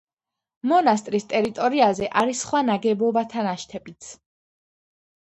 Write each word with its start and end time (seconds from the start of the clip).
მონასტრის 0.69 1.25
ტერიტორიაზე 1.33 2.07
არის 2.21 2.41
სხვა 2.45 2.61
ნაგებობათა 2.69 3.43
ნაშთებიც. 3.49 4.09